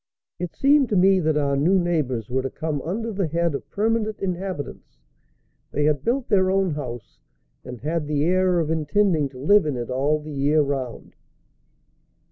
[0.39, 3.69] It seemed to me that our new neighbors were to come under the head of
[3.69, 4.97] permanent inhabitants;
[5.71, 7.19] they had built their own house,
[7.63, 11.13] and had the air of intending to live in it all the year round.